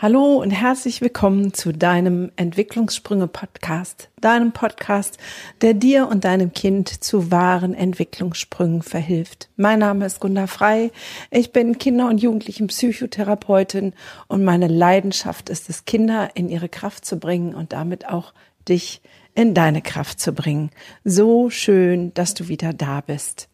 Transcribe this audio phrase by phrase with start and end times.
[0.00, 5.18] Hallo und herzlich willkommen zu deinem Entwicklungssprünge-Podcast, deinem Podcast,
[5.60, 9.48] der dir und deinem Kind zu wahren Entwicklungssprüngen verhilft.
[9.56, 10.92] Mein Name ist Gunda Frei,
[11.32, 13.92] ich bin Kinder- und Jugendlichen-Psychotherapeutin
[14.28, 18.34] und meine Leidenschaft ist es, Kinder in ihre Kraft zu bringen und damit auch
[18.68, 19.00] dich
[19.34, 20.70] in deine Kraft zu bringen.
[21.02, 23.48] So schön, dass du wieder da bist.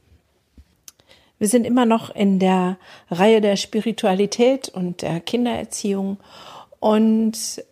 [1.38, 2.78] Wir sind immer noch in der
[3.10, 6.18] Reihe der Spiritualität und der Kindererziehung.
[6.80, 7.62] Und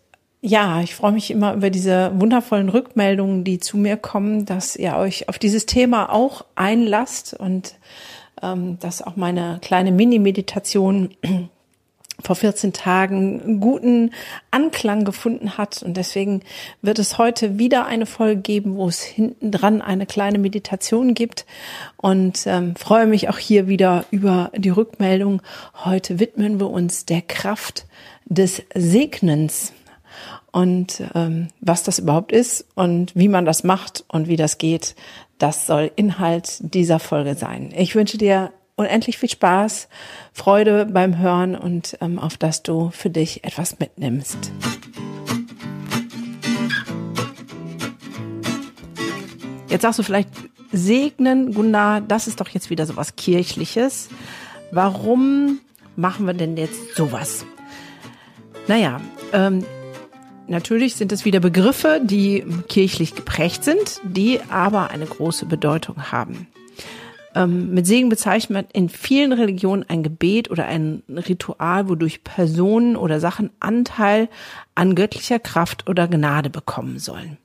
[0.41, 4.95] ja, ich freue mich immer über diese wundervollen Rückmeldungen, die zu mir kommen, dass ihr
[4.97, 7.75] euch auf dieses Thema auch einlasst und
[8.41, 11.11] ähm, dass auch meine kleine Mini-Meditation
[12.21, 14.11] vor 14 Tagen guten
[14.51, 15.83] Anklang gefunden hat.
[15.83, 16.41] Und deswegen
[16.81, 21.45] wird es heute wieder eine Folge geben, wo es hinten dran eine kleine Meditation gibt.
[21.97, 25.41] Und ähm, freue mich auch hier wieder über die Rückmeldung.
[25.83, 27.85] Heute widmen wir uns der Kraft
[28.25, 29.73] des Segnens.
[30.51, 34.95] Und ähm, was das überhaupt ist und wie man das macht und wie das geht,
[35.39, 37.73] das soll Inhalt dieser Folge sein.
[37.75, 39.87] Ich wünsche dir unendlich viel Spaß,
[40.33, 44.51] Freude beim Hören und ähm, auf dass du für dich etwas mitnimmst.
[49.69, 50.29] Jetzt sagst du vielleicht,
[50.71, 54.09] segnen, Gunnar, das ist doch jetzt wieder so was Kirchliches.
[54.71, 55.59] Warum
[55.95, 57.45] machen wir denn jetzt sowas?
[58.67, 59.01] Naja,
[59.33, 59.65] ähm,
[60.47, 66.47] natürlich sind es wieder Begriffe, die kirchlich geprägt sind, die aber eine große Bedeutung haben.
[67.35, 72.95] Ähm, mit Segen bezeichnet man in vielen Religionen ein Gebet oder ein Ritual, wodurch Personen
[72.95, 74.29] oder Sachen Anteil
[74.75, 77.37] an göttlicher Kraft oder Gnade bekommen sollen.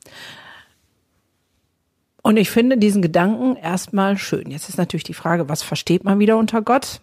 [2.23, 4.51] Und ich finde diesen Gedanken erstmal schön.
[4.51, 7.01] Jetzt ist natürlich die Frage, was versteht man wieder unter Gott?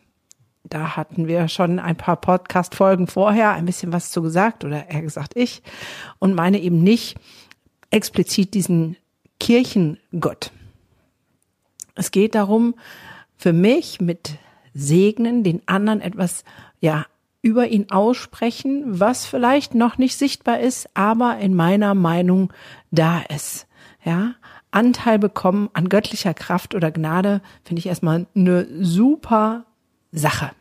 [0.64, 5.02] Da hatten wir schon ein paar Podcast-Folgen vorher ein bisschen was zu gesagt oder eher
[5.02, 5.62] gesagt ich
[6.20, 7.16] und meine eben nicht
[7.92, 8.98] explizit diesen
[9.40, 10.52] Kirchengott.
[11.96, 12.76] Es geht darum,
[13.38, 14.38] für mich mit
[14.74, 16.44] Segnen den anderen etwas,
[16.82, 17.06] ja,
[17.42, 22.52] über ihn aussprechen, was vielleicht noch nicht sichtbar ist, aber in meiner Meinung
[22.92, 23.68] da ist.
[24.04, 24.34] Ja,
[24.72, 29.66] Anteil bekommen an göttlicher Kraft oder Gnade finde ich erstmal eine super
[30.12, 30.52] Sache.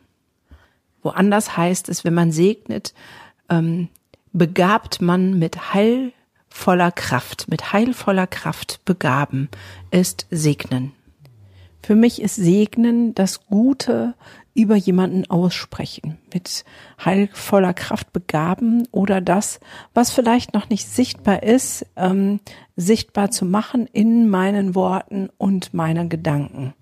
[1.01, 2.93] Woanders heißt es, wenn man segnet,
[3.49, 3.89] ähm,
[4.31, 9.49] begabt man mit heilvoller Kraft, mit heilvoller Kraft begaben
[9.91, 10.93] ist segnen.
[11.85, 14.15] Für mich ist Segnen das Gute
[14.55, 16.65] über jemanden aussprechen, mit
[16.99, 19.59] heilvoller Kraft begaben oder das,
[19.93, 22.39] was vielleicht noch nicht sichtbar ist, ähm,
[22.75, 26.73] sichtbar zu machen in meinen Worten und meinen Gedanken.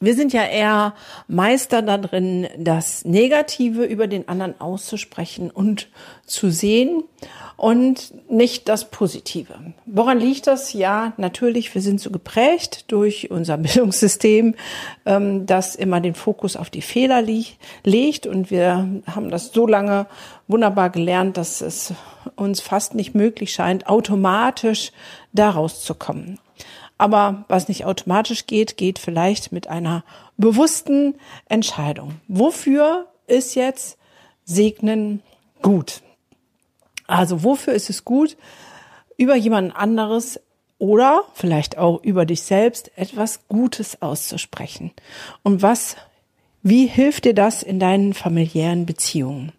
[0.00, 0.94] Wir sind ja eher
[1.26, 5.88] Meister darin, das Negative über den anderen auszusprechen und
[6.24, 7.02] zu sehen
[7.56, 9.54] und nicht das Positive.
[9.86, 10.72] Woran liegt das?
[10.72, 14.54] Ja, natürlich, wir sind so geprägt durch unser Bildungssystem,
[15.04, 17.20] ähm, das immer den Fokus auf die Fehler
[17.82, 20.06] legt und wir haben das so lange
[20.46, 21.92] wunderbar gelernt, dass es
[22.36, 24.92] uns fast nicht möglich scheint, automatisch
[25.32, 26.38] daraus zu kommen.
[26.98, 30.04] Aber was nicht automatisch geht, geht vielleicht mit einer
[30.36, 31.14] bewussten
[31.48, 32.20] Entscheidung.
[32.26, 33.96] Wofür ist jetzt
[34.44, 35.22] Segnen
[35.62, 36.02] gut?
[37.06, 38.36] Also wofür ist es gut,
[39.16, 40.40] über jemand anderes
[40.78, 44.92] oder vielleicht auch über dich selbst etwas Gutes auszusprechen?
[45.42, 45.96] Und was,
[46.62, 49.52] wie hilft dir das in deinen familiären Beziehungen?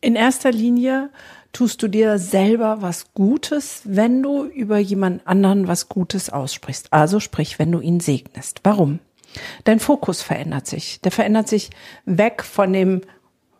[0.00, 1.10] In erster Linie
[1.52, 6.92] tust du dir selber was Gutes, wenn du über jemand anderen was Gutes aussprichst.
[6.92, 8.60] Also sprich, wenn du ihn segnest.
[8.64, 9.00] Warum?
[9.64, 11.00] Dein Fokus verändert sich.
[11.00, 11.70] Der verändert sich
[12.04, 13.02] weg von dem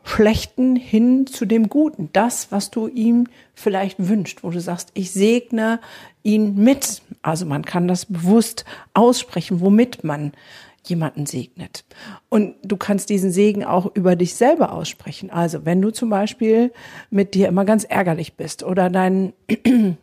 [0.05, 2.11] Schlechten hin zu dem Guten.
[2.13, 5.81] Das, was du ihm vielleicht wünscht, wo du sagst, ich segne
[6.23, 7.03] ihn mit.
[7.23, 8.65] Also man kann das bewusst
[8.95, 10.33] aussprechen, womit man
[10.85, 11.85] jemanden segnet.
[12.29, 15.31] Und du kannst diesen Segen auch über dich selber aussprechen.
[15.31, 16.73] Also wenn du zum Beispiel
[17.11, 19.33] mit dir immer ganz ärgerlich bist oder deinen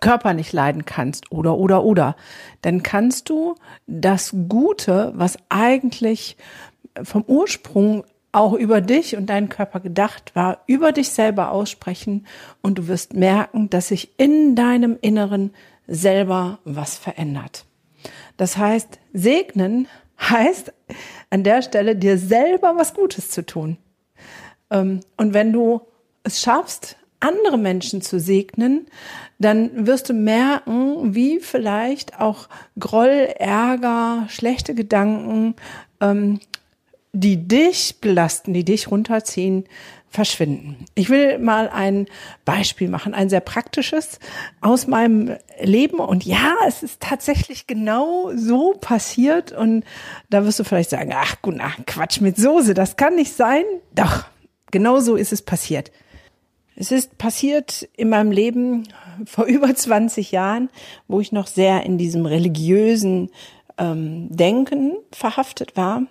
[0.00, 2.16] Körper nicht leiden kannst oder, oder, oder,
[2.60, 3.54] dann kannst du
[3.86, 6.36] das Gute, was eigentlich
[7.02, 12.26] vom Ursprung auch über dich und deinen Körper gedacht war, über dich selber aussprechen
[12.60, 15.52] und du wirst merken, dass sich in deinem Inneren
[15.86, 17.64] selber was verändert.
[18.38, 19.86] Das heißt, segnen
[20.18, 20.72] heißt
[21.28, 23.76] an der Stelle dir selber was Gutes zu tun.
[24.70, 25.82] Ähm, und wenn du
[26.22, 28.86] es schaffst, andere Menschen zu segnen,
[29.38, 32.48] dann wirst du merken, wie vielleicht auch
[32.78, 35.54] Groll, Ärger, schlechte Gedanken
[36.00, 36.40] ähm,
[37.12, 39.64] die dich belasten, die dich runterziehen,
[40.10, 40.86] verschwinden.
[40.94, 42.06] Ich will mal ein
[42.44, 44.18] Beispiel machen, ein sehr praktisches
[44.60, 45.98] aus meinem Leben.
[45.98, 49.52] Und ja, es ist tatsächlich genau so passiert.
[49.52, 49.84] Und
[50.30, 53.64] da wirst du vielleicht sagen, ach ach, Quatsch mit Soße, das kann nicht sein.
[53.94, 54.24] Doch,
[54.70, 55.90] genau so ist es passiert.
[56.74, 58.88] Es ist passiert in meinem Leben
[59.26, 60.70] vor über 20 Jahren,
[61.06, 63.30] wo ich noch sehr in diesem religiösen
[63.76, 66.02] ähm, Denken verhaftet war.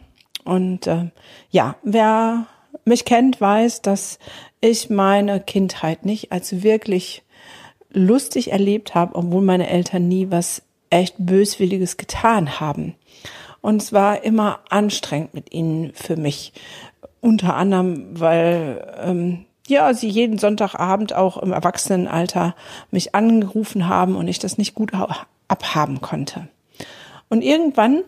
[0.43, 1.09] Und äh,
[1.49, 2.47] ja, wer
[2.85, 4.19] mich kennt, weiß, dass
[4.61, 7.23] ich meine Kindheit nicht als wirklich
[7.91, 12.95] lustig erlebt habe, obwohl meine Eltern nie was echt Böswilliges getan haben.
[13.61, 16.53] Und es war immer anstrengend mit ihnen für mich.
[17.19, 22.55] Unter anderem, weil ähm, ja, sie jeden Sonntagabend auch im Erwachsenenalter
[22.91, 24.91] mich angerufen haben und ich das nicht gut
[25.47, 26.47] abhaben konnte.
[27.29, 28.03] Und irgendwann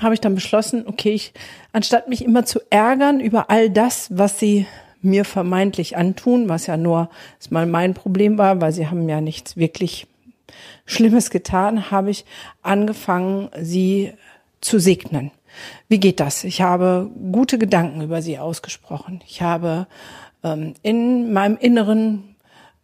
[0.00, 1.32] habe ich dann beschlossen, okay, ich,
[1.72, 4.66] anstatt mich immer zu ärgern über all das, was sie
[5.02, 7.10] mir vermeintlich antun, was ja nur
[7.50, 10.06] mal mein Problem war, weil sie haben ja nichts wirklich
[10.86, 12.24] Schlimmes getan, habe ich
[12.62, 14.12] angefangen, sie
[14.60, 15.30] zu segnen.
[15.88, 16.44] Wie geht das?
[16.44, 19.20] Ich habe gute Gedanken über sie ausgesprochen.
[19.26, 19.86] Ich habe
[20.42, 22.36] ähm, in meinem Inneren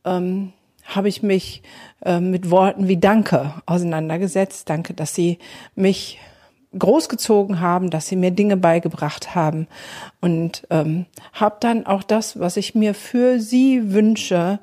[0.04, 0.52] ähm,
[0.84, 1.62] habe ich mich
[2.04, 4.68] äh, mit Worten wie Danke auseinandergesetzt.
[4.68, 5.38] Danke, dass Sie
[5.74, 6.18] mich
[6.76, 9.68] großgezogen haben, dass sie mir Dinge beigebracht haben
[10.20, 14.58] und ähm, habe dann auch das, was ich mir für sie wünsche,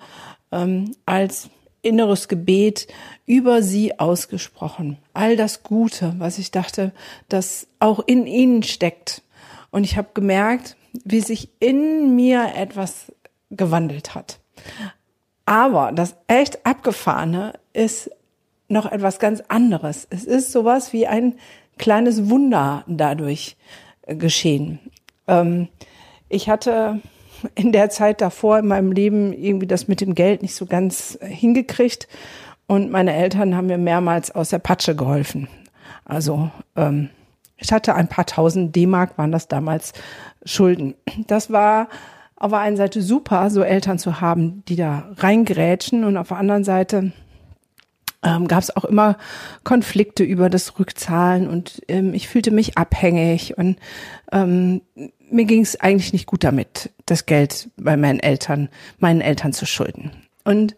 [0.51, 1.49] ähm, als
[1.81, 2.87] inneres Gebet
[3.25, 4.97] über sie ausgesprochen.
[5.13, 6.91] All das Gute, was ich dachte,
[7.29, 9.21] das auch in ihnen steckt.
[9.71, 13.11] Und ich habe gemerkt, wie sich in mir etwas
[13.51, 14.39] gewandelt hat.
[15.45, 18.09] Aber das echt abgefahrene ist
[18.67, 20.07] noch etwas ganz anderes.
[20.09, 21.35] Es ist sowas wie ein
[21.77, 23.57] kleines Wunder dadurch
[24.03, 24.79] äh, geschehen.
[25.27, 25.67] Ähm,
[26.29, 27.01] ich hatte
[27.55, 31.17] in der Zeit davor in meinem Leben irgendwie das mit dem Geld nicht so ganz
[31.21, 32.07] äh, hingekriegt
[32.67, 35.47] und meine Eltern haben mir mehrmals aus der Patsche geholfen.
[36.03, 37.09] Also ähm,
[37.57, 39.93] ich hatte ein paar tausend D-Mark, waren das damals
[40.43, 40.95] Schulden.
[41.27, 41.87] Das war
[42.35, 46.37] auf der einen Seite super, so Eltern zu haben, die da reingrätschen und auf der
[46.37, 47.13] anderen Seite
[48.25, 49.17] ähm, gab es auch immer
[49.63, 53.77] Konflikte über das Rückzahlen und ähm, ich fühlte mich abhängig und
[54.31, 54.81] ähm,
[55.29, 58.69] mir ging es eigentlich nicht gut damit, das Geld bei meinen Eltern,
[58.99, 60.11] meinen Eltern zu schulden.
[60.43, 60.75] Und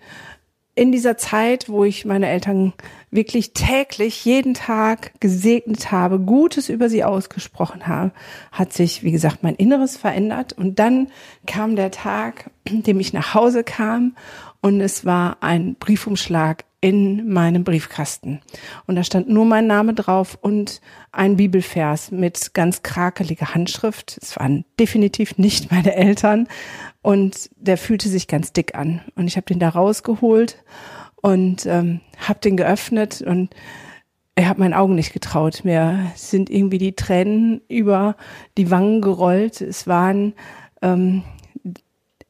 [0.75, 2.73] in dieser Zeit, wo ich meine Eltern
[3.09, 8.11] wirklich täglich, jeden Tag gesegnet habe, Gutes über sie ausgesprochen habe,
[8.51, 10.53] hat sich, wie gesagt, mein Inneres verändert.
[10.53, 11.07] Und dann
[11.47, 14.15] kam der Tag, dem ich nach Hause kam
[14.61, 18.41] und es war ein Briefumschlag in meinem Briefkasten.
[18.85, 20.81] Und da stand nur mein Name drauf und
[21.11, 24.19] ein Bibelvers mit ganz krakeliger Handschrift.
[24.21, 26.47] Es waren definitiv nicht meine Eltern.
[27.01, 29.01] Und der fühlte sich ganz dick an.
[29.15, 30.63] Und ich habe den da rausgeholt
[31.15, 33.49] und ähm, habe den geöffnet und
[34.35, 35.61] er hat meinen Augen nicht getraut.
[35.63, 38.15] Mir sind irgendwie die Tränen über
[38.55, 39.61] die Wangen gerollt.
[39.61, 40.33] Es waren
[40.83, 41.23] ähm,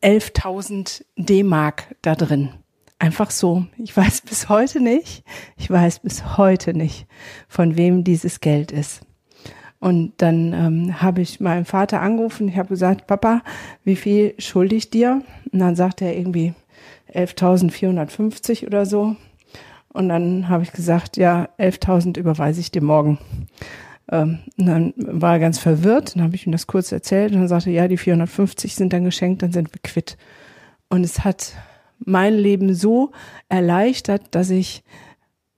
[0.02, 2.52] 11.000 D-Mark da drin.
[3.00, 3.66] Einfach so.
[3.78, 5.24] Ich weiß bis heute nicht,
[5.56, 7.08] ich weiß bis heute nicht,
[7.48, 9.02] von wem dieses Geld ist.
[9.80, 12.48] Und dann ähm, habe ich meinen Vater angerufen.
[12.48, 13.44] Ich habe gesagt, Papa,
[13.84, 15.22] wie viel schulde ich dir?
[15.52, 16.56] Und dann sagt er irgendwie
[17.14, 19.16] 11.450 oder so.
[19.94, 23.20] Und dann habe ich gesagt, ja, 11.000 überweise ich dir morgen.
[24.12, 26.16] Ähm, dann war er ganz verwirrt.
[26.16, 27.34] Dann habe ich ihm das kurz erzählt.
[27.34, 30.18] Und dann sagte er, ja, die 450 sind dann geschenkt, dann sind wir quitt.
[30.90, 31.54] Und es hat
[32.00, 33.12] mein Leben so
[33.50, 34.84] erleichtert, dass ich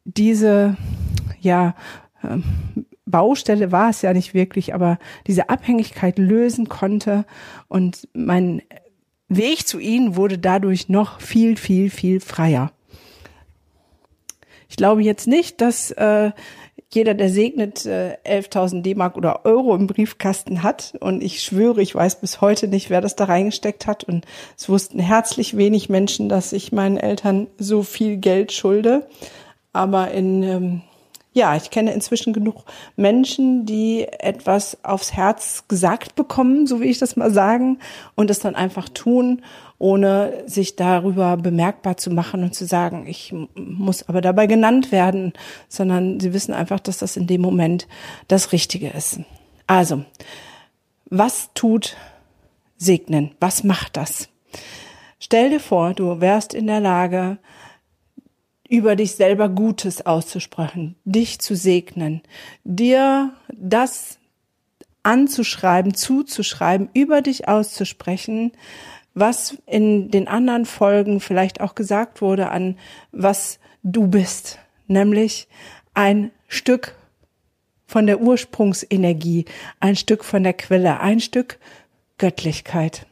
[0.05, 0.77] diese,
[1.39, 1.75] ja,
[2.23, 2.43] ähm,
[3.05, 7.25] Baustelle war es ja nicht wirklich, aber diese Abhängigkeit lösen konnte
[7.67, 8.61] und mein
[9.27, 12.71] Weg zu ihnen wurde dadurch noch viel, viel, viel freier.
[14.69, 16.31] Ich glaube jetzt nicht, dass äh,
[16.91, 20.95] jeder, der segnet, äh, 11.000 D-Mark oder Euro im Briefkasten hat.
[20.99, 24.03] Und ich schwöre, ich weiß bis heute nicht, wer das da reingesteckt hat.
[24.03, 24.25] Und
[24.57, 29.07] es wussten herzlich wenig Menschen, dass ich meinen Eltern so viel Geld schulde.
[29.71, 30.81] Aber in, ähm,
[31.39, 32.65] ja, ich kenne inzwischen genug
[32.95, 37.79] Menschen, die etwas aufs Herz gesagt bekommen, so will ich das mal sagen,
[38.15, 39.41] und es dann einfach tun
[39.79, 45.31] ohne sich darüber bemerkbar zu machen und zu sagen, ich muss aber dabei genannt werden,
[45.69, 47.87] sondern sie wissen einfach, dass das in dem Moment
[48.27, 49.21] das Richtige ist.
[49.67, 50.03] Also,
[51.09, 51.95] was tut
[52.77, 53.31] Segnen?
[53.39, 54.27] Was macht das?
[55.19, 57.37] Stell dir vor, du wärst in der Lage,
[58.69, 62.21] über dich selber Gutes auszusprechen, dich zu segnen,
[62.63, 64.19] dir das
[65.03, 68.51] anzuschreiben, zuzuschreiben, über dich auszusprechen,
[69.15, 72.77] was in den anderen Folgen vielleicht auch gesagt wurde an
[73.11, 75.47] was du bist, nämlich
[75.93, 76.95] ein Stück
[77.87, 79.45] von der Ursprungsenergie,
[79.79, 81.57] ein Stück von der Quelle, ein Stück
[82.19, 83.07] Göttlichkeit.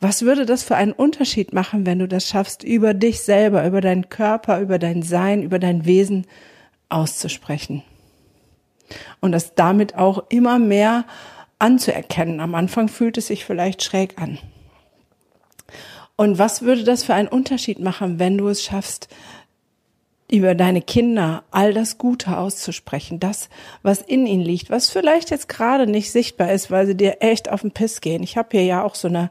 [0.00, 3.80] Was würde das für einen Unterschied machen, wenn du das schaffst, über dich selber, über
[3.80, 6.26] deinen Körper, über dein Sein, über dein Wesen
[6.88, 7.82] auszusprechen?
[9.20, 11.04] Und das damit auch immer mehr
[11.58, 12.40] anzuerkennen.
[12.40, 14.38] Am Anfang fühlt es sich vielleicht schräg an.
[16.16, 19.08] Und was würde das für einen Unterschied machen, wenn du es schaffst,
[20.30, 23.48] über deine Kinder all das Gute auszusprechen, das,
[23.82, 27.50] was in ihnen liegt, was vielleicht jetzt gerade nicht sichtbar ist, weil sie dir echt
[27.50, 28.22] auf den Piss gehen.
[28.22, 29.30] Ich habe hier ja auch so eine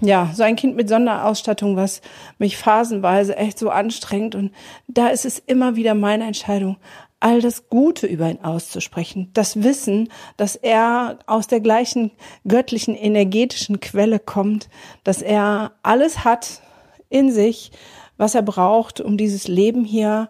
[0.00, 2.00] ja, so ein Kind mit Sonderausstattung, was
[2.38, 4.34] mich phasenweise echt so anstrengt.
[4.34, 4.52] Und
[4.86, 6.76] da ist es immer wieder meine Entscheidung,
[7.20, 9.30] all das Gute über ihn auszusprechen.
[9.34, 12.12] Das Wissen, dass er aus der gleichen
[12.46, 14.68] göttlichen energetischen Quelle kommt,
[15.02, 16.60] dass er alles hat
[17.08, 17.72] in sich,
[18.16, 20.28] was er braucht, um dieses Leben hier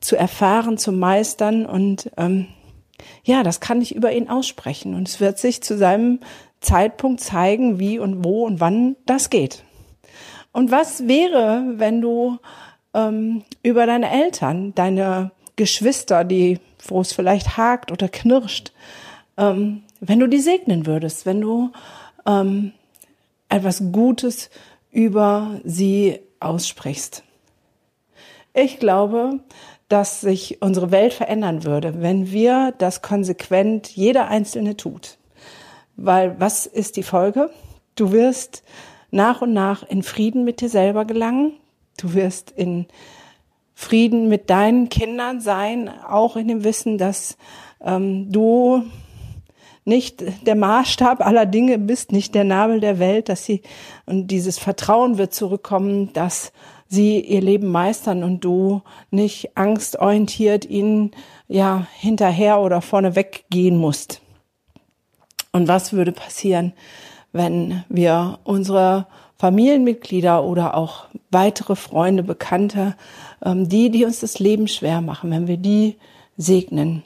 [0.00, 1.66] zu erfahren, zu meistern.
[1.66, 2.46] Und ähm,
[3.24, 4.94] ja, das kann ich über ihn aussprechen.
[4.94, 6.20] Und es wird sich zu seinem
[6.62, 9.64] Zeitpunkt zeigen, wie und wo und wann das geht.
[10.52, 12.38] Und was wäre, wenn du
[12.94, 18.72] ähm, über deine Eltern, deine Geschwister, die, wo es vielleicht hakt oder knirscht,
[19.36, 21.72] ähm, wenn du die segnen würdest, wenn du
[22.26, 22.72] ähm,
[23.48, 24.50] etwas Gutes
[24.90, 27.22] über sie aussprichst.
[28.54, 29.40] Ich glaube,
[29.88, 35.18] dass sich unsere Welt verändern würde, wenn wir das konsequent jeder Einzelne tut.
[35.96, 37.50] Weil was ist die Folge?
[37.94, 38.62] Du wirst
[39.10, 41.52] nach und nach in Frieden mit dir selber gelangen.
[41.98, 42.86] Du wirst in
[43.74, 47.36] Frieden mit deinen Kindern sein, auch in dem Wissen, dass
[47.84, 48.84] ähm, du
[49.84, 53.62] nicht der Maßstab aller Dinge bist, nicht der Nabel der Welt, dass sie
[54.06, 56.52] und dieses Vertrauen wird zurückkommen, dass
[56.86, 61.10] sie ihr Leben meistern und du nicht angstorientiert ihnen
[61.48, 64.21] ja hinterher oder vorne weggehen musst.
[65.52, 66.72] Und was würde passieren,
[67.32, 69.06] wenn wir unsere
[69.38, 72.96] Familienmitglieder oder auch weitere Freunde, Bekannte,
[73.44, 75.96] ähm, die, die uns das Leben schwer machen, wenn wir die
[76.36, 77.02] segnen?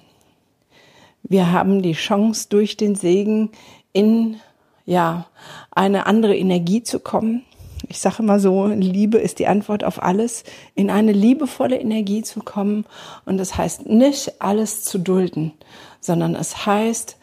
[1.23, 3.51] Wir haben die Chance, durch den Segen
[3.93, 4.37] in
[4.85, 5.27] ja
[5.73, 7.43] eine andere Energie zu kommen.
[7.89, 12.41] Ich sage immer so, Liebe ist die Antwort auf alles, in eine liebevolle Energie zu
[12.41, 12.85] kommen.
[13.25, 15.53] Und das heißt nicht alles zu dulden,
[16.01, 17.17] sondern es heißt,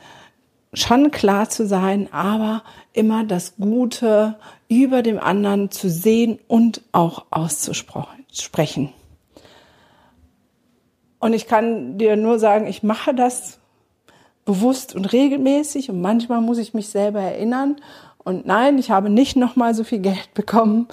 [0.74, 2.64] schon klar zu sein, aber
[2.94, 4.36] immer das Gute
[4.68, 8.90] über dem anderen zu sehen und auch auszusprechen.
[11.20, 13.60] Und ich kann dir nur sagen, ich mache das
[14.46, 17.78] bewusst und regelmäßig und manchmal muss ich mich selber erinnern
[18.24, 20.88] und nein, ich habe nicht nochmal so viel Geld bekommen,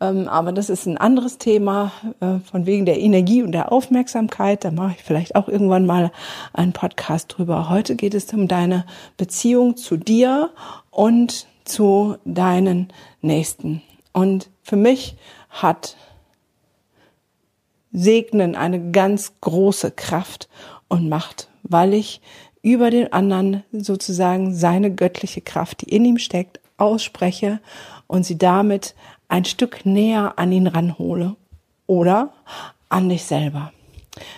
[0.00, 4.64] ähm, aber das ist ein anderes Thema, äh, von wegen der Energie und der Aufmerksamkeit.
[4.64, 6.10] Da mache ich vielleicht auch irgendwann mal
[6.52, 7.68] einen Podcast drüber.
[7.68, 8.84] Heute geht es um deine
[9.16, 10.50] Beziehung zu dir
[10.90, 12.88] und zu deinen
[13.20, 13.82] Nächsten.
[14.12, 15.16] Und für mich
[15.50, 15.96] hat
[17.92, 20.48] Segnen eine ganz große Kraft
[20.88, 22.20] und Macht, weil ich
[22.62, 27.60] über den anderen sozusagen seine göttliche Kraft, die in ihm steckt, ausspreche
[28.06, 28.94] und sie damit
[29.28, 31.36] ein Stück näher an ihn ranhole
[31.86, 32.32] oder
[32.88, 33.72] an dich selber.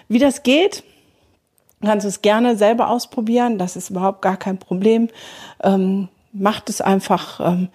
[0.09, 0.85] Wie das geht,
[1.83, 3.59] kannst du es gerne selber ausprobieren.
[3.59, 5.09] Das ist überhaupt gar kein Problem.
[5.63, 7.69] Ähm, macht es einfach ähm,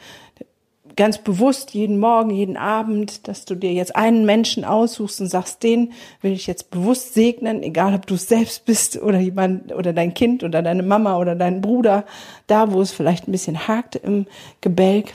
[1.00, 5.64] ganz bewusst jeden Morgen, jeden Abend, dass du dir jetzt einen Menschen aussuchst und sagst,
[5.64, 9.94] den will ich jetzt bewusst segnen, egal ob du es selbst bist oder jemand oder
[9.94, 12.04] dein Kind oder deine Mama oder dein Bruder,
[12.48, 14.28] da wo es vielleicht ein bisschen hakt im
[14.60, 15.14] Gebälk.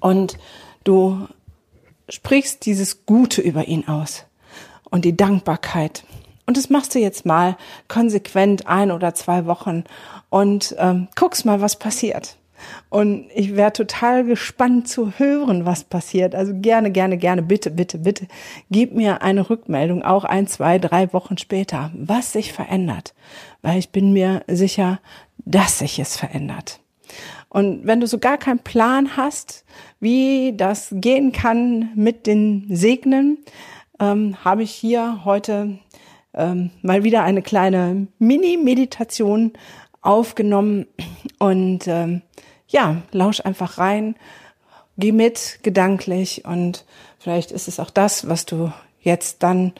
[0.00, 0.36] Und
[0.82, 1.28] du
[2.08, 4.24] sprichst dieses Gute über ihn aus
[4.90, 6.02] und die Dankbarkeit.
[6.44, 9.84] Und das machst du jetzt mal konsequent ein oder zwei Wochen
[10.28, 12.36] und ähm, guckst mal, was passiert.
[12.90, 16.34] Und ich wäre total gespannt zu hören, was passiert.
[16.34, 18.26] Also gerne, gerne, gerne, bitte, bitte, bitte,
[18.70, 23.14] gib mir eine Rückmeldung, auch ein, zwei, drei Wochen später, was sich verändert.
[23.62, 25.00] Weil ich bin mir sicher,
[25.38, 26.80] dass sich es verändert.
[27.48, 29.64] Und wenn du so gar keinen Plan hast,
[30.00, 33.38] wie das gehen kann mit den Segnen,
[34.00, 35.78] ähm, habe ich hier heute
[36.34, 39.52] ähm, mal wieder eine kleine Mini-Meditation
[40.02, 40.86] aufgenommen
[41.38, 42.22] und ähm,
[42.68, 44.16] ja, lausch einfach rein,
[44.96, 46.84] geh mit gedanklich und
[47.18, 49.72] vielleicht ist es auch das, was du jetzt dann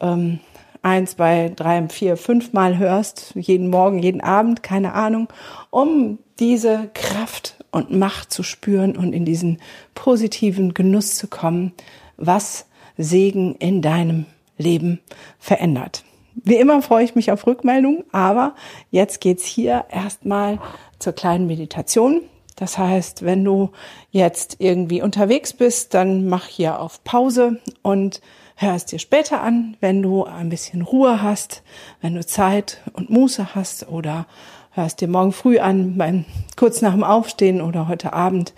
[0.00, 0.40] ähm,
[0.82, 5.28] ein, zwei, drei, vier, fünf Mal hörst, jeden Morgen, jeden Abend, keine Ahnung,
[5.70, 9.58] um diese Kraft und Macht zu spüren und in diesen
[9.94, 11.72] positiven Genuss zu kommen,
[12.16, 12.66] was
[12.98, 14.26] Segen in deinem
[14.58, 15.00] Leben
[15.38, 16.04] verändert.
[16.34, 18.54] Wie immer freue ich mich auf Rückmeldungen, aber
[18.90, 20.58] jetzt geht's hier erstmal
[20.98, 22.22] zur kleinen Meditation.
[22.62, 23.72] Das heißt, wenn du
[24.12, 28.20] jetzt irgendwie unterwegs bist, dann mach hier auf Pause und
[28.54, 31.64] hör es dir später an, wenn du ein bisschen Ruhe hast,
[32.02, 34.26] wenn du Zeit und Muße hast oder
[34.70, 38.54] hör es dir morgen früh an, beim, kurz nach dem Aufstehen oder heute Abend,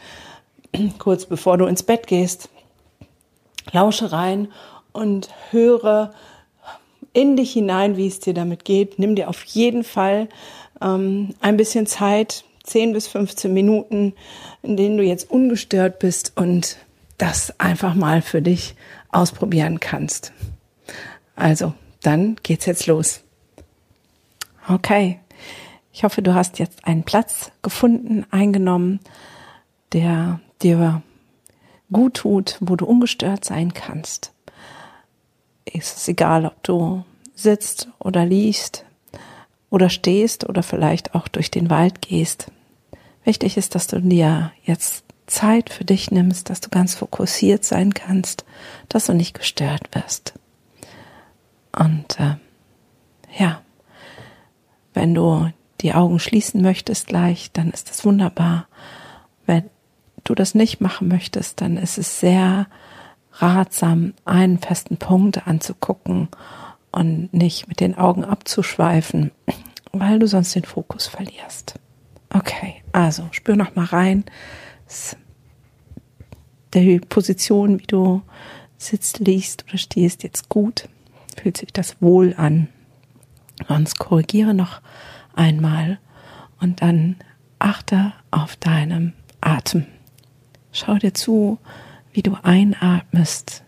[0.98, 2.50] kurz bevor du ins Bett gehst.
[3.72, 4.48] Lausche rein
[4.92, 6.12] und höre
[7.14, 8.98] in dich hinein, wie es dir damit geht.
[8.98, 10.28] Nimm dir auf jeden Fall
[10.82, 14.14] ähm, ein bisschen Zeit, 10 bis 15 Minuten,
[14.62, 16.76] in denen du jetzt ungestört bist und
[17.18, 18.74] das einfach mal für dich
[19.10, 20.32] ausprobieren kannst.
[21.36, 23.20] Also, dann geht's jetzt los.
[24.68, 25.20] Okay.
[25.92, 28.98] Ich hoffe, du hast jetzt einen Platz gefunden, eingenommen,
[29.92, 31.02] der dir
[31.92, 34.34] gut tut, wo du ungestört sein kannst
[35.64, 37.04] ist es egal, ob du
[37.34, 38.84] sitzt oder liest
[39.70, 42.50] oder stehst oder vielleicht auch durch den Wald gehst.
[43.24, 47.94] Wichtig ist, dass du dir jetzt Zeit für dich nimmst, dass du ganz fokussiert sein
[47.94, 48.44] kannst,
[48.88, 50.34] dass du nicht gestört wirst.
[51.72, 52.36] Und äh,
[53.36, 53.62] ja,
[54.92, 55.50] wenn du
[55.80, 58.68] die Augen schließen möchtest gleich, dann ist das wunderbar.
[59.46, 59.64] Wenn
[60.22, 62.66] du das nicht machen möchtest, dann ist es sehr
[63.32, 66.28] ratsam, einen festen Punkt anzugucken
[66.92, 69.32] und nicht mit den Augen abzuschweifen,
[69.92, 71.74] weil du sonst den Fokus verlierst.
[72.34, 74.24] Okay, also spür noch mal rein.
[76.74, 78.22] Die Position, wie du
[78.76, 80.88] sitzt, liegst oder stehst, jetzt gut.
[81.40, 82.68] Fühlt sich das wohl an.
[83.68, 84.80] Sonst korrigiere noch
[85.32, 86.00] einmal
[86.60, 87.16] und dann
[87.60, 89.86] achte auf deinem Atem.
[90.72, 91.58] Schau dir zu,
[92.12, 93.62] wie du einatmest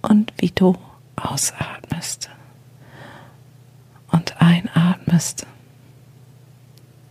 [0.00, 0.78] und wie du
[1.16, 2.30] ausatmest.
[4.10, 5.46] Und einatmest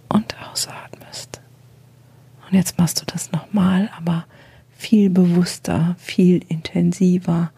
[0.10, 1.42] und ausatmest.
[2.48, 4.26] Und jetzt machst du das nochmal, aber
[4.70, 7.52] viel bewusster, viel intensiver.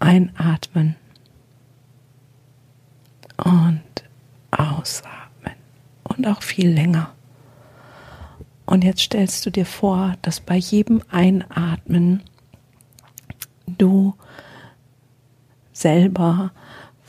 [0.00, 0.96] Einatmen
[3.36, 3.82] und
[4.50, 5.54] ausatmen
[6.04, 7.12] und auch viel länger.
[8.64, 12.22] Und jetzt stellst du dir vor, dass bei jedem Einatmen
[13.66, 14.14] du
[15.72, 16.52] selber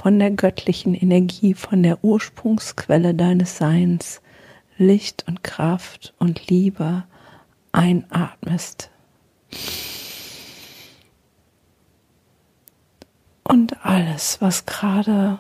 [0.02, 4.21] von der göttlichen Energie, von der Ursprungsquelle deines Seins,
[4.82, 7.04] Licht und Kraft und Liebe
[7.72, 8.90] einatmest.
[13.44, 15.40] Und alles, was gerade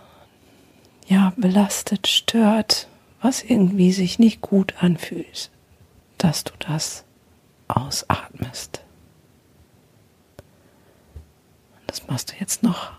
[1.07, 2.87] ja belastet, stört,
[3.21, 5.49] was irgendwie sich nicht gut anfühlt,
[6.17, 7.03] dass du das
[7.67, 8.83] ausatmest.
[11.87, 12.91] Das machst du jetzt noch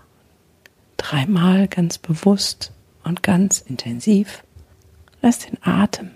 [0.96, 2.72] dreimal ganz bewusst
[3.04, 4.42] und ganz intensiv.
[5.20, 6.10] Lass den Atem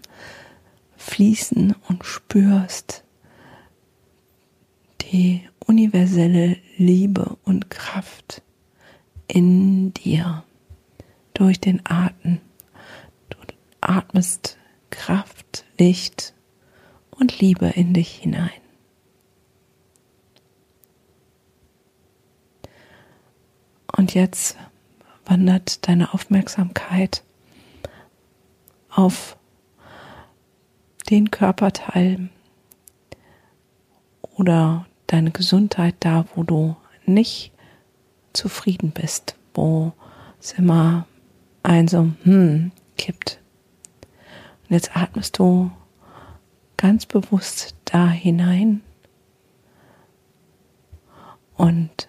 [1.06, 3.04] fließen und spürst
[5.02, 8.42] die universelle Liebe und Kraft
[9.28, 10.42] in dir
[11.32, 12.40] durch den Atem.
[13.28, 13.38] Du
[13.80, 14.58] atmest
[14.90, 16.34] Kraft, Licht
[17.12, 18.50] und Liebe in dich hinein.
[23.96, 24.56] Und jetzt
[25.24, 27.22] wandert deine Aufmerksamkeit
[28.90, 29.36] auf
[31.10, 32.28] den Körperteil
[34.36, 37.52] oder deine Gesundheit da, wo du nicht
[38.32, 39.92] zufrieden bist, wo
[40.40, 41.06] es immer
[41.62, 43.40] ein so, hm, kippt.
[44.68, 45.70] Und jetzt atmest du
[46.76, 48.82] ganz bewusst da hinein
[51.56, 52.08] und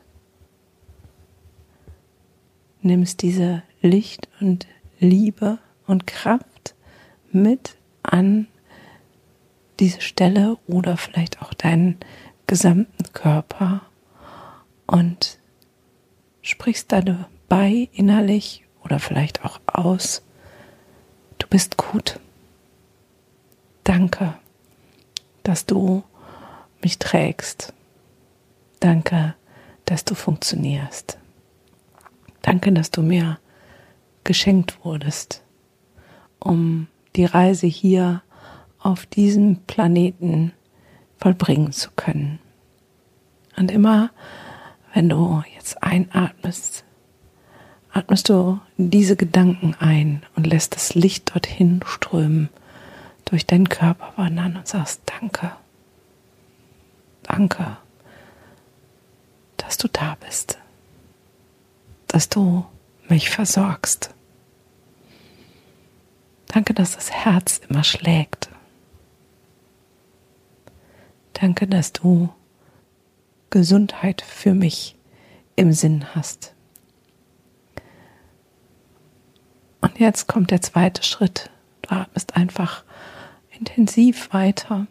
[2.82, 4.68] nimmst diese Licht und
[5.00, 6.76] Liebe und Kraft
[7.32, 8.48] mit an
[9.80, 11.98] diese Stelle oder vielleicht auch deinen
[12.48, 13.82] gesamten Körper
[14.86, 15.38] und
[16.42, 20.22] sprichst dabei innerlich oder vielleicht auch aus,
[21.40, 22.20] du bist gut.
[23.84, 24.36] Danke
[25.48, 26.04] dass du
[26.82, 27.74] mich trägst.
[28.82, 29.34] Danke,
[29.86, 31.18] dass du funktionierst.
[32.42, 33.40] Danke, dass du mir
[34.26, 35.42] geschenkt wurdest,
[36.40, 38.22] um die Reise hier
[38.88, 40.54] auf diesem Planeten
[41.18, 42.40] vollbringen zu können.
[43.58, 44.12] Und immer,
[44.94, 46.86] wenn du jetzt einatmest,
[47.92, 52.50] atmest du diese Gedanken ein und lässt das Licht dorthin strömen,
[53.26, 55.52] durch deinen Körper wandern und sagst Danke.
[57.24, 57.76] Danke,
[59.58, 60.60] dass du da bist,
[62.08, 62.66] dass du
[63.10, 64.14] mich versorgst.
[66.48, 68.50] Danke, dass das Herz immer schlägt.
[71.40, 72.30] Danke, dass du
[73.52, 74.96] Gesundheit für mich
[75.56, 76.56] im Sinn hast.
[79.82, 81.52] Und jetzt kommt der zweite Schritt.
[81.84, 82.84] Du atmest einfach
[83.52, 84.88] intensiv weiter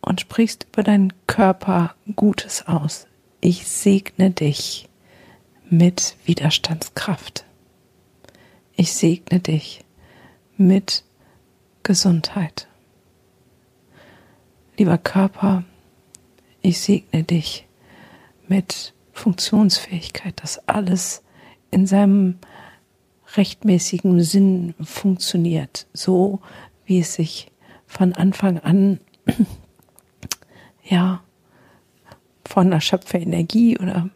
[0.00, 3.06] und sprichst über deinen Körper Gutes aus.
[3.42, 4.88] Ich segne dich
[5.68, 7.44] mit Widerstandskraft.
[8.76, 9.84] Ich segne dich
[10.56, 11.04] mit
[11.82, 12.66] Gesundheit.
[14.76, 15.62] Lieber Körper,
[16.60, 17.66] ich segne dich
[18.48, 21.22] mit Funktionsfähigkeit, dass alles
[21.70, 22.38] in seinem
[23.36, 26.40] rechtmäßigen Sinn funktioniert, so
[26.86, 27.52] wie es sich
[27.86, 28.98] von Anfang an
[30.82, 31.22] ja
[32.44, 34.10] von der Schöpferenergie oder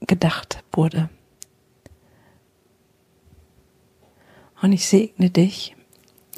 [0.00, 1.08] gedacht wurde.
[4.60, 5.76] Und ich segne dich,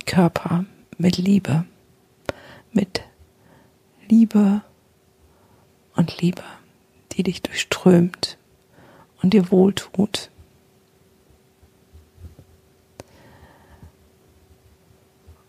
[0.04, 0.66] Körper,
[0.98, 1.64] mit Liebe,
[2.72, 3.02] mit
[4.12, 4.61] Liebe
[5.96, 6.42] und Liebe,
[7.12, 8.37] die dich durchströmt
[9.22, 10.31] und dir wohltut.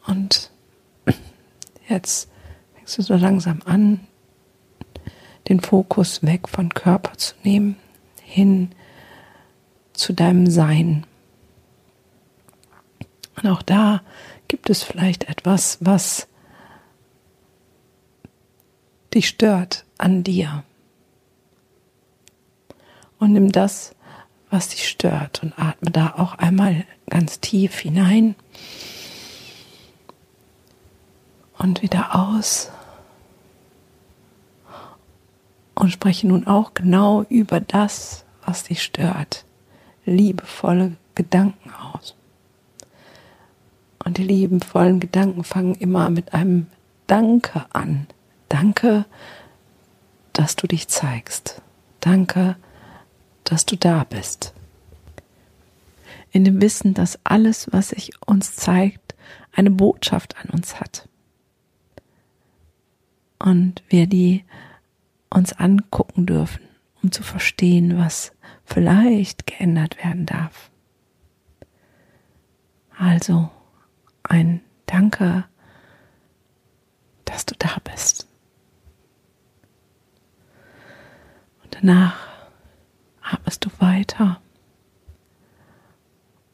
[0.08, 0.50] Und
[1.90, 2.30] jetzt
[2.76, 4.00] fängst du so langsam an,
[5.50, 7.76] den Fokus weg von Körper zu nehmen,
[8.22, 8.72] hin
[9.92, 11.06] zu deinem Sein.
[13.36, 14.02] Und auch da
[14.48, 16.30] gibt es vielleicht etwas, was
[19.14, 20.64] dich stört an dir.
[23.20, 23.96] Und nimm das,
[24.50, 28.36] was dich stört und atme da auch einmal ganz tief hinein
[31.58, 32.70] und wieder aus
[35.76, 39.46] und spreche nun auch genau über das, was dich stört,
[40.06, 42.16] liebevolle Gedanken aus.
[44.04, 46.68] Und die liebevollen Gedanken fangen immer mit einem
[47.08, 48.08] Danke an.
[48.54, 49.06] Danke,
[50.32, 51.64] dass du dich zeigst.
[52.02, 52.56] Danke,
[53.44, 54.54] dass du da bist.
[56.30, 59.16] In dem Wissen, dass alles, was sich uns zeigt,
[59.54, 61.10] eine Botschaft an uns hat.
[63.40, 64.46] Und wir die
[65.32, 66.62] uns angucken dürfen,
[67.02, 68.34] um zu verstehen, was
[68.66, 70.70] vielleicht geändert werden darf.
[73.00, 73.50] Also
[74.22, 75.46] ein Danke,
[77.26, 78.28] dass du da bist.
[81.84, 82.16] Danach
[83.22, 84.42] atmest du weiter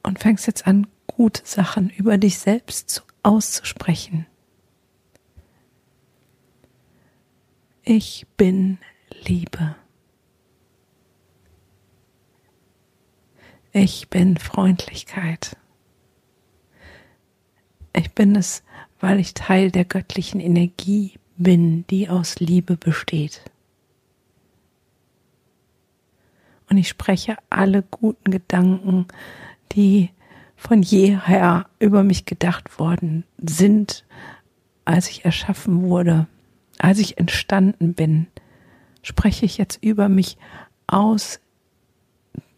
[0.02, 4.26] und fängst jetzt an, gute Sachen über dich selbst auszusprechen.
[7.84, 8.80] Ich bin
[9.24, 9.76] Liebe.
[13.72, 15.58] Ich bin Freundlichkeit.
[17.94, 18.64] Ich bin es,
[19.00, 23.44] weil ich Teil der göttlichen Energie bin, die aus Liebe besteht.
[26.70, 29.08] Und ich spreche alle guten Gedanken,
[29.72, 30.12] die
[30.56, 34.06] von jeher über mich gedacht worden sind,
[34.86, 36.28] als ich erschaffen wurde,
[36.78, 38.28] als ich entstanden bin,
[39.02, 40.38] spreche ich jetzt über mich
[40.88, 41.40] aus,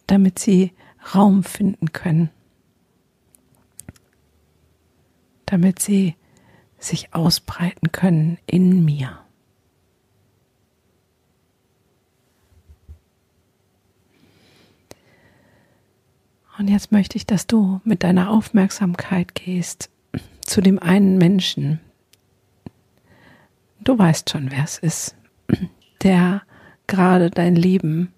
[0.08, 0.74] damit sie
[1.16, 2.30] Raum finden können,
[5.46, 6.16] damit sie
[6.80, 9.21] sich ausbreiten können in mir.
[16.62, 19.90] Und jetzt möchte ich, dass du mit deiner Aufmerksamkeit gehst
[20.42, 21.80] zu dem einen Menschen,
[23.84, 25.16] Du weißt schon, wer es ist,
[26.04, 26.44] der
[26.86, 28.14] gerade dein Leben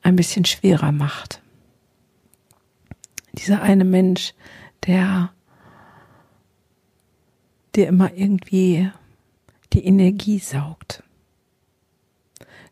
[0.00, 1.42] ein bisschen schwerer macht.
[3.34, 4.32] Dieser eine Mensch,
[4.86, 5.30] der
[7.76, 8.90] dir immer irgendwie
[9.74, 11.03] die Energie saugt.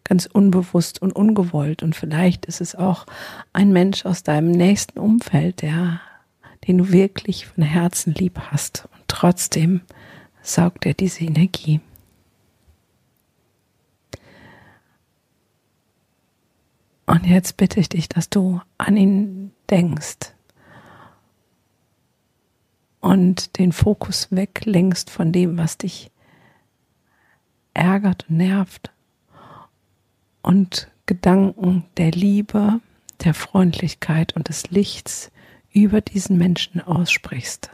[0.04, 1.82] Ganz unbewusst und ungewollt.
[1.82, 3.06] Und vielleicht ist es auch
[3.52, 6.00] ein Mensch aus deinem nächsten Umfeld, der,
[6.66, 8.88] den du wirklich von Herzen lieb hast.
[8.92, 9.80] Und trotzdem
[10.42, 11.80] saugt er diese Energie.
[17.06, 20.32] Und jetzt bitte ich dich, dass du an ihn denkst
[23.00, 26.10] und den Fokus weglenkst von dem, was dich
[27.74, 28.90] ärgert und nervt
[30.42, 32.80] und Gedanken der Liebe,
[33.24, 35.30] der Freundlichkeit und des Lichts
[35.72, 37.70] über diesen Menschen aussprichst.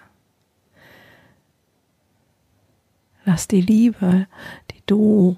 [3.25, 4.27] Lass die Liebe,
[4.71, 5.37] die du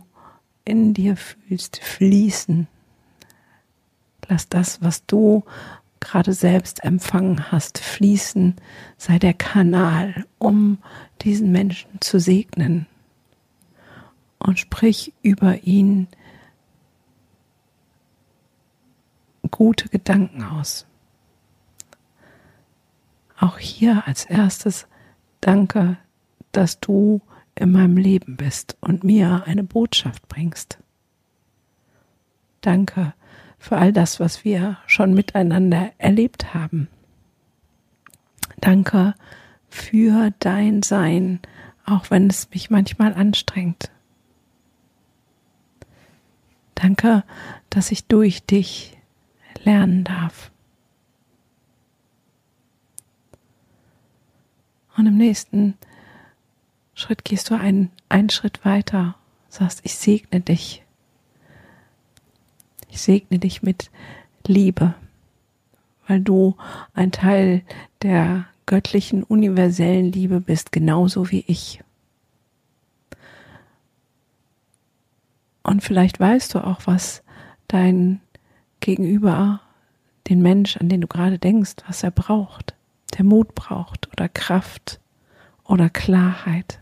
[0.64, 2.68] in dir fühlst, fließen.
[4.28, 5.44] Lass das, was du
[5.98, 8.56] gerade selbst empfangen hast, fließen,
[8.96, 10.78] sei der Kanal, um
[11.22, 12.86] diesen Menschen zu segnen.
[14.38, 16.08] Und sprich über ihn
[19.50, 20.86] gute Gedanken aus.
[23.38, 24.86] Auch hier als erstes
[25.40, 25.96] danke,
[26.52, 27.22] dass du
[27.54, 30.78] in meinem Leben bist und mir eine Botschaft bringst.
[32.60, 33.14] Danke
[33.58, 36.88] für all das, was wir schon miteinander erlebt haben.
[38.60, 39.14] Danke
[39.68, 41.40] für dein Sein,
[41.86, 43.90] auch wenn es mich manchmal anstrengt.
[46.74, 47.24] Danke,
[47.68, 48.96] dass ich durch dich
[49.64, 50.50] lernen darf.
[54.96, 55.74] Und im nächsten
[56.94, 59.16] Schritt gehst du einen, einen Schritt weiter,
[59.48, 60.82] sagst, ich segne dich.
[62.90, 63.90] Ich segne dich mit
[64.46, 64.94] Liebe,
[66.06, 66.56] weil du
[66.92, 67.62] ein Teil
[68.02, 71.82] der göttlichen universellen Liebe bist, genauso wie ich.
[75.62, 77.22] Und vielleicht weißt du auch, was
[77.68, 78.20] dein
[78.80, 79.60] Gegenüber,
[80.28, 82.74] den Mensch, an den du gerade denkst, was er braucht,
[83.16, 85.00] der Mut braucht oder Kraft
[85.64, 86.80] oder Klarheit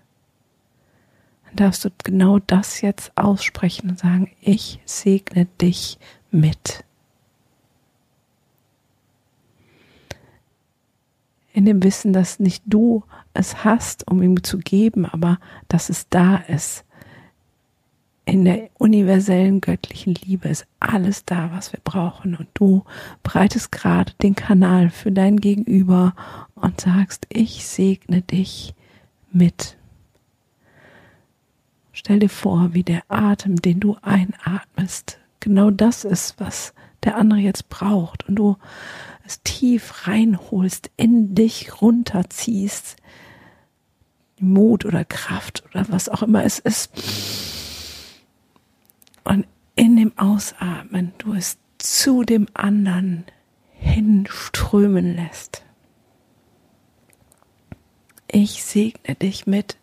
[1.48, 5.98] dann darfst du genau das jetzt aussprechen und sagen, ich segne dich
[6.30, 6.84] mit.
[11.52, 16.08] In dem Wissen, dass nicht du es hast, um ihm zu geben, aber dass es
[16.08, 16.84] da ist.
[18.28, 22.36] In der universellen göttlichen Liebe ist alles da, was wir brauchen.
[22.36, 22.84] Und du
[23.22, 26.14] breitest gerade den Kanal für dein Gegenüber
[26.54, 28.74] und sagst, ich segne dich
[29.32, 29.78] mit.
[31.92, 37.38] Stell dir vor, wie der Atem, den du einatmest, genau das ist, was der andere
[37.38, 38.58] jetzt braucht und du
[39.24, 42.96] es tief reinholst, in dich runterziehst,
[44.38, 47.57] Mut oder Kraft oder was auch immer es ist.
[49.28, 53.26] Und in dem Ausatmen du es zu dem anderen
[53.72, 55.62] hinströmen lässt.
[58.26, 59.76] Ich segne dich mit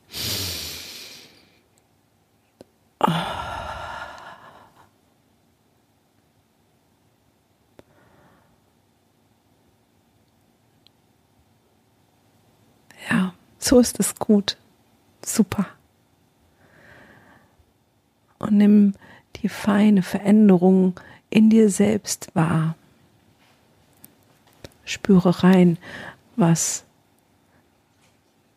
[13.10, 14.58] ja, so ist es gut.
[15.23, 15.67] Super.
[18.39, 18.95] Und nimm
[19.45, 22.73] die feine Veränderung in dir selbst wahr.
[24.86, 25.77] Spüre rein,
[26.36, 26.84] was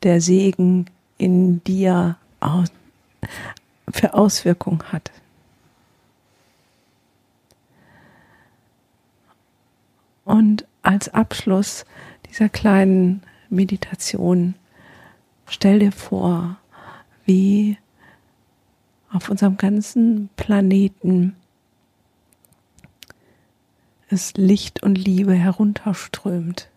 [0.03, 0.87] der Segen
[1.19, 2.17] in dir
[3.93, 5.11] für Auswirkungen hat.
[10.25, 11.85] Und als Abschluss
[12.31, 14.55] dieser kleinen Meditation
[15.51, 16.57] stell dir vor,
[17.27, 17.77] wie
[19.11, 21.35] auf unserem ganzen Planeten
[24.11, 26.71] es Licht und Liebe herunterströmt.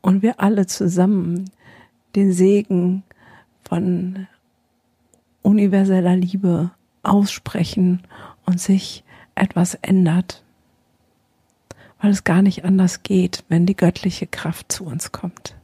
[0.00, 1.50] Und wir alle zusammen
[2.14, 3.02] den Segen
[3.64, 4.28] von
[5.42, 6.70] universeller Liebe
[7.02, 8.02] aussprechen
[8.44, 9.02] und sich
[9.34, 10.44] etwas ändert,
[12.00, 15.56] weil es gar nicht anders geht, wenn die göttliche Kraft zu uns kommt.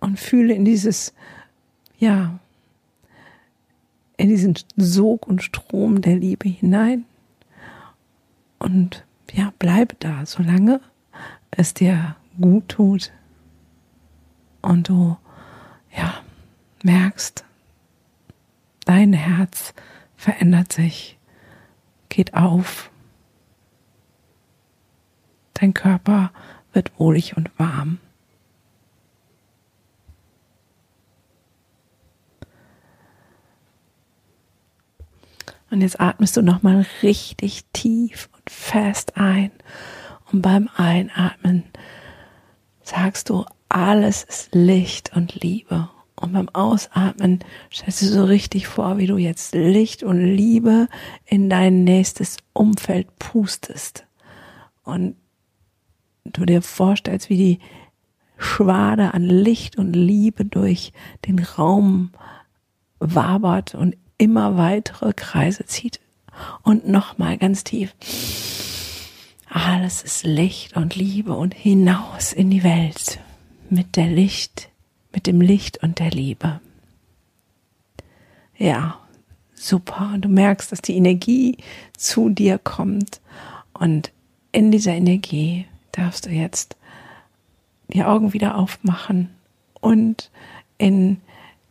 [0.00, 1.14] Und fühle in dieses,
[1.98, 2.38] ja,
[4.16, 7.04] in diesen Sog und Strom der Liebe hinein
[8.58, 10.80] und ja, bleibe da, solange
[11.50, 13.12] es dir gut tut
[14.60, 15.16] und du
[15.96, 16.22] ja
[16.82, 17.44] merkst,
[18.84, 19.74] dein Herz
[20.16, 21.18] verändert sich,
[22.08, 22.90] geht auf,
[25.54, 26.32] dein Körper
[26.72, 27.98] wird wohlig und warm.
[35.70, 39.50] Und jetzt atmest du nochmal richtig tief und fest ein.
[40.32, 41.64] Und beim Einatmen
[42.82, 45.88] sagst du, alles ist Licht und Liebe.
[46.16, 47.38] Und beim Ausatmen
[47.72, 50.88] stellst du so richtig vor, wie du jetzt Licht und Liebe
[51.24, 54.06] in dein nächstes Umfeld pustest.
[54.82, 55.16] Und
[56.24, 57.58] du dir vorstellst, wie die
[58.36, 60.92] Schwade an Licht und Liebe durch
[61.26, 62.10] den Raum
[62.98, 65.98] wabert und immer weitere Kreise zieht.
[66.62, 67.94] Und nochmal ganz tief.
[69.48, 73.18] Alles ist Licht und Liebe und hinaus in die Welt
[73.68, 74.68] mit der Licht,
[75.12, 76.60] mit dem Licht und der Liebe.
[78.56, 79.00] Ja,
[79.54, 80.16] super.
[80.18, 81.56] Du merkst, dass die Energie
[81.96, 83.20] zu dir kommt.
[83.72, 84.12] Und
[84.52, 86.76] in dieser Energie darfst du jetzt
[87.88, 89.30] die Augen wieder aufmachen
[89.80, 90.30] und
[90.78, 91.20] in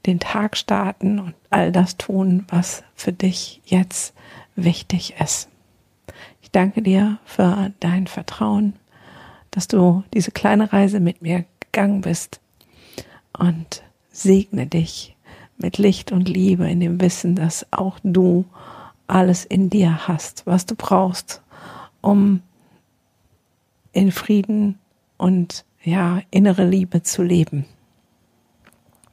[0.06, 4.14] den Tag starten und all das tun, was für dich jetzt
[4.56, 5.50] wichtig ist.
[6.42, 8.74] Ich danke dir für dein Vertrauen,
[9.52, 12.40] dass du diese kleine Reise mit mir gegangen bist
[13.38, 15.16] und segne dich
[15.58, 18.46] mit Licht und Liebe in dem Wissen, dass auch du
[19.08, 21.42] alles in dir hast, was du brauchst,
[22.02, 22.42] um
[23.92, 24.78] in Frieden
[25.18, 27.66] und ja, innere Liebe zu leben.